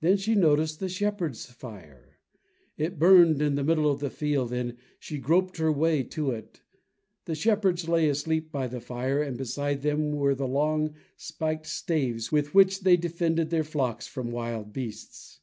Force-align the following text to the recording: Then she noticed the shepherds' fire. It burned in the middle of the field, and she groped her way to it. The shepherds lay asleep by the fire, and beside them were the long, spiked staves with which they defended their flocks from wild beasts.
Then 0.00 0.18
she 0.18 0.36
noticed 0.36 0.78
the 0.78 0.88
shepherds' 0.88 1.46
fire. 1.46 2.20
It 2.78 3.00
burned 3.00 3.42
in 3.42 3.56
the 3.56 3.64
middle 3.64 3.90
of 3.90 3.98
the 3.98 4.08
field, 4.08 4.52
and 4.52 4.76
she 5.00 5.18
groped 5.18 5.56
her 5.56 5.72
way 5.72 6.04
to 6.04 6.30
it. 6.30 6.60
The 7.24 7.34
shepherds 7.34 7.88
lay 7.88 8.08
asleep 8.08 8.52
by 8.52 8.68
the 8.68 8.80
fire, 8.80 9.20
and 9.20 9.36
beside 9.36 9.82
them 9.82 10.12
were 10.12 10.36
the 10.36 10.46
long, 10.46 10.94
spiked 11.16 11.66
staves 11.66 12.30
with 12.30 12.54
which 12.54 12.82
they 12.82 12.96
defended 12.96 13.50
their 13.50 13.64
flocks 13.64 14.06
from 14.06 14.30
wild 14.30 14.72
beasts. 14.72 15.40